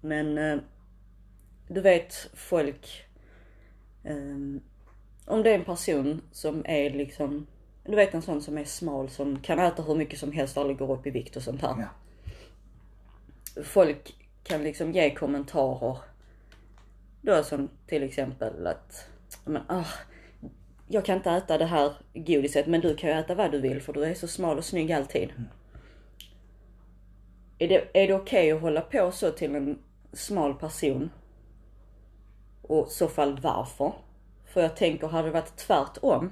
[0.00, 0.58] men eh,
[1.68, 3.06] du vet folk,
[4.04, 4.60] ehm,
[5.24, 7.46] om det är en person som är liksom,
[7.84, 10.60] du vet en sån som är smal som kan äta hur mycket som helst och
[10.60, 11.74] aldrig går upp i vikt och sånt här.
[11.78, 11.88] Ja.
[13.62, 15.98] Folk kan liksom ge kommentarer.
[17.20, 19.08] Då som till exempel att,
[19.44, 19.86] men, ah,
[20.88, 23.82] jag kan inte äta det här godiset men du kan ju äta vad du vill
[23.82, 25.32] för du är så smal och snygg alltid.
[27.58, 29.78] Är det, är det okej att hålla på så till en
[30.12, 31.10] smal person?
[32.62, 33.92] Och i så fall varför?
[34.44, 36.30] För jag tänker, hade det varit tvärtom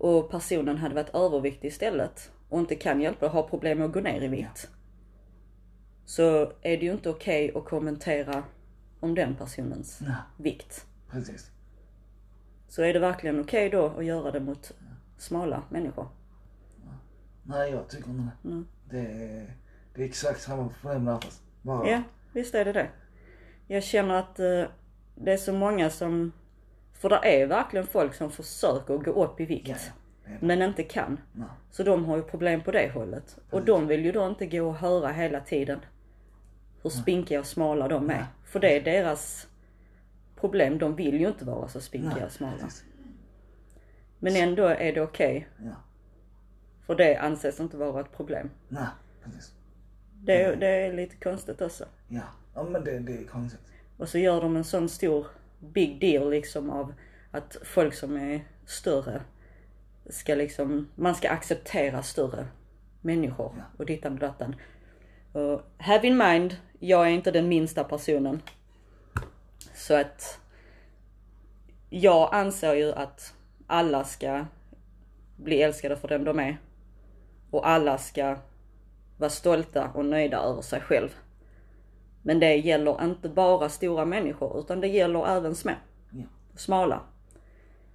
[0.00, 3.92] och personen hade varit överviktig istället och inte kan hjälpa och har problem med att
[3.92, 4.70] gå ner i vikt.
[6.04, 8.44] Så är det ju inte okej att kommentera
[9.00, 10.86] om den personens Nej, vikt.
[11.10, 11.50] precis.
[12.70, 14.72] Så är det verkligen okej då att göra det mot
[15.16, 16.08] smala människor?
[17.42, 18.48] Nej, jag tycker inte det.
[18.48, 18.66] Mm.
[18.90, 19.54] Det är,
[19.94, 21.90] det är exakt samma problem där fast bara...
[21.90, 22.02] Ja,
[22.32, 22.88] visst är det det.
[23.66, 24.64] Jag känner att eh,
[25.14, 26.32] det är så många som,
[26.92, 29.68] för det är verkligen folk som försöker gå upp i vikt.
[29.68, 29.92] Ja, ja.
[30.24, 30.46] Det är det.
[30.46, 31.20] Men inte kan.
[31.32, 31.48] Nej.
[31.70, 33.38] Så de har ju problem på det hållet.
[33.50, 35.80] Och de vill ju då inte gå och höra hela tiden
[36.82, 38.14] hur spinkiga och smala de är.
[38.14, 38.24] Nej.
[38.44, 39.49] För det är deras
[40.40, 40.78] problem.
[40.78, 42.68] De vill ju inte vara så spinkiga och smala.
[44.18, 45.48] Men ändå är det okej.
[45.64, 45.74] Ja.
[46.86, 48.50] För det anses inte vara ett problem.
[48.68, 48.86] Nej,
[49.24, 49.54] precis.
[50.14, 51.84] Det, är- det är lite konstigt också.
[52.08, 52.20] Ja.
[52.54, 53.60] Ja men det, det är konstigt.
[53.96, 55.26] Och så gör de en sån stor
[55.60, 56.94] big deal liksom av
[57.30, 59.20] att folk som är större
[60.10, 62.46] ska liksom, man ska acceptera större
[63.00, 63.62] människor Ja.
[63.78, 64.56] och dittan och dattan.
[65.32, 68.42] Och have in mind, jag är inte den minsta personen.
[69.80, 70.40] Så att
[71.90, 73.34] jag anser ju att
[73.66, 74.46] alla ska
[75.36, 76.56] bli älskade för den de är.
[77.50, 78.36] Och alla ska
[79.18, 81.16] vara stolta och nöjda över sig själv.
[82.22, 85.72] Men det gäller inte bara stora människor utan det gäller även små.
[86.10, 86.24] Ja.
[86.56, 87.00] Smala.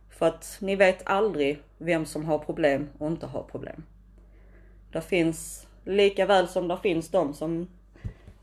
[0.09, 3.83] För att ni vet aldrig vem som har problem och inte har problem.
[4.91, 7.67] Det finns, lika väl som det finns de som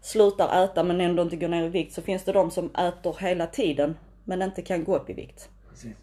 [0.02, 3.16] slutar äta men ändå inte går ner i vikt så finns det de som äter
[3.20, 5.48] hela tiden men inte kan gå upp i vikt.
[5.70, 5.96] Precis.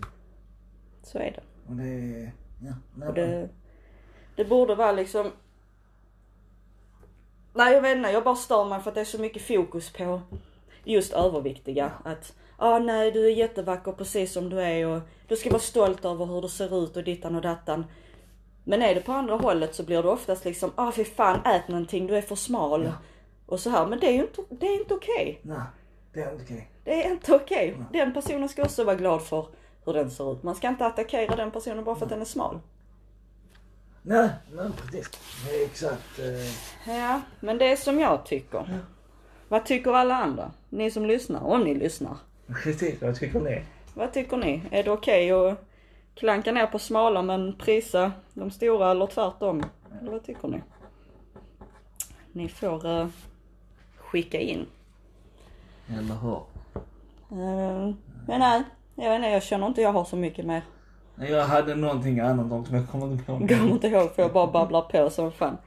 [1.03, 1.41] Så är det.
[1.69, 2.31] Och det.
[2.61, 3.07] Ja.
[3.07, 3.49] Och det,
[4.35, 5.31] det borde vara liksom...
[7.53, 9.93] Nej jag vet inte, jag bara stör mig för att det är så mycket fokus
[9.93, 10.21] på
[10.83, 11.91] just överviktiga.
[12.03, 16.05] Att, ah nej du är jättevacker precis som du är och du ska vara stolt
[16.05, 17.85] över hur du ser ut och dittan och dattan.
[18.63, 21.67] Men är det på andra hållet så blir det oftast liksom, ah fy fan ät
[21.67, 22.83] någonting, du är för smal.
[22.83, 22.93] Ja.
[23.49, 25.39] Och så här, men det är ju inte, det är inte okej.
[25.41, 25.61] Nej,
[26.13, 26.69] det är inte okej.
[26.83, 27.77] Det är inte okej.
[27.93, 29.47] Den personen ska också vara glad för
[29.85, 30.43] hur den ser ut.
[30.43, 32.59] Man ska inte attackera den personen bara för att den är smal.
[34.01, 35.09] Nej, nej precis.
[35.45, 36.19] Det är exakt...
[36.19, 38.79] Eh, Ja, men det är som jag tycker.
[39.47, 40.51] Vad tycker alla andra?
[40.69, 42.17] Ni som lyssnar, om ni lyssnar.
[42.63, 43.61] precis, vad tycker ni?
[43.93, 44.61] Vad tycker ni?
[44.71, 45.65] Är det okej att
[46.15, 49.63] klanka ner på smala men prisa de stora eller tvärtom?
[50.01, 50.61] Eller vad tycker ni?
[52.31, 53.07] Ni får eh,
[54.11, 54.65] skicka in.
[55.97, 56.41] Eller hur?
[57.31, 57.93] Eh,
[58.27, 58.63] men nej,
[58.95, 60.61] jag vet inte, jag känner inte jag har så mycket mer.
[61.15, 64.33] Jag hade någonting annat också men jag kommer inte Jag kommer inte ihåg för jag
[64.33, 65.57] bara babblar på som fan.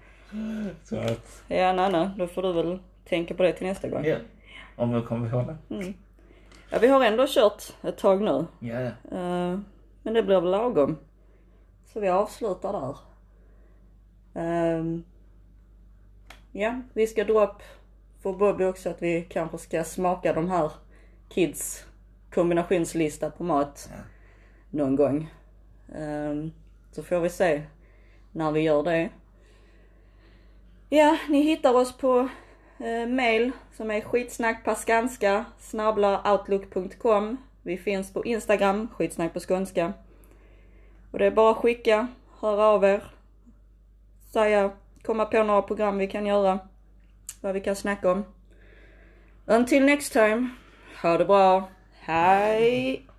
[0.85, 4.05] Så att, Ja, Nanna, då får du väl tänka på det till nästa gång.
[4.05, 4.17] ja.
[4.77, 5.75] Om jag kommer ihåg det.
[5.75, 5.95] Mm.
[6.71, 8.47] Ja, vi har ändå kört ett tag nu.
[8.61, 8.81] Ja.
[9.19, 9.59] Eh,
[10.03, 10.99] men det blir väl lagom.
[11.93, 12.97] Så vi avslutar där.
[14.35, 15.05] Ehm,
[16.53, 17.63] ja, vi ska dra upp
[18.23, 20.71] för Bobby också att vi kanske ska smaka de här
[21.29, 21.85] Kids
[22.35, 23.97] kombinationslista på mat Ja.
[24.71, 25.31] någon gång.
[25.95, 26.53] Ehm,
[26.93, 27.63] så får vi se
[28.33, 29.11] när vi gör det.
[30.89, 32.29] Ja, ni hittar oss på
[32.79, 35.45] eh, mail som är skitsnackpaskanska
[36.25, 37.37] outlook.com.
[37.63, 39.93] Vi finns på Instagram, skitsnack på skånska.
[41.11, 42.07] Och det är bara att skicka,
[42.41, 43.03] höra av er,
[44.33, 44.71] säga,
[45.03, 46.59] komma på några program vi kan göra,
[47.43, 48.25] vad vi kan snacka om.
[49.47, 50.51] Until next time,
[51.03, 51.69] ha det bra,
[52.01, 53.12] hej!